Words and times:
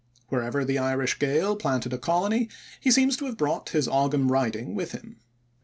Wherever 0.29 0.65
the 0.65 0.79
Irish 0.79 1.19
Gael 1.19 1.55
planted 1.55 1.93
a 1.93 1.99
colony, 1.99 2.49
he 2.79 2.89
seems 2.89 3.15
to 3.17 3.25
have 3.25 3.37
brought 3.37 3.69
his 3.69 3.87
Ogam 3.87 4.31
writing 4.31 4.73
with 4.73 4.93
him. 4.93 5.19